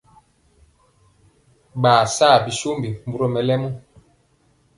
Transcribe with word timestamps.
Ɓaa 1.81 2.03
sa 2.15 2.27
binjombi 2.43 2.89
mburɔ 3.07 3.27
mɛlɛmɔ. 3.33 3.69